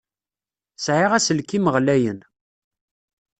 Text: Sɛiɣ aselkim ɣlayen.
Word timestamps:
Sɛiɣ 0.85 1.11
aselkim 1.17 1.65
ɣlayen. 1.73 2.19